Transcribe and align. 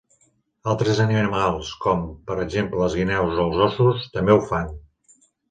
Altres 0.71 1.01
animals 1.03 1.73
com, 1.83 2.01
per 2.31 2.39
exemple 2.45 2.81
les 2.85 2.97
guineus 3.01 3.37
o 3.37 3.45
els 3.45 3.61
óssos 3.69 4.09
també 4.17 4.35
ho 4.39 4.43
fan. 4.51 4.75